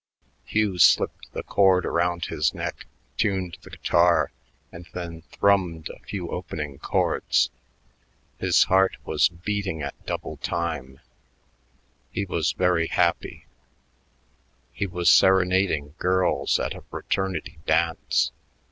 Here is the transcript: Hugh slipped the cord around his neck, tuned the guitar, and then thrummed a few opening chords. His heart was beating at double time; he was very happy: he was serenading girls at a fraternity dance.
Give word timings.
Hugh 0.45 0.79
slipped 0.79 1.31
the 1.31 1.43
cord 1.43 1.85
around 1.85 2.25
his 2.25 2.55
neck, 2.55 2.87
tuned 3.17 3.57
the 3.61 3.69
guitar, 3.69 4.31
and 4.71 4.87
then 4.95 5.21
thrummed 5.31 5.89
a 5.89 5.99
few 5.99 6.27
opening 6.29 6.79
chords. 6.79 7.51
His 8.39 8.63
heart 8.63 8.95
was 9.05 9.29
beating 9.29 9.83
at 9.83 10.05
double 10.07 10.37
time; 10.37 11.01
he 12.09 12.25
was 12.25 12.53
very 12.53 12.87
happy: 12.87 13.45
he 14.73 14.87
was 14.87 15.07
serenading 15.07 15.93
girls 15.99 16.57
at 16.57 16.73
a 16.73 16.81
fraternity 16.81 17.59
dance. 17.67 18.31